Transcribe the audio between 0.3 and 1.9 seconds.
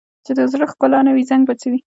د زړه ښکلا نه وي، زنګ به څه وکړي؟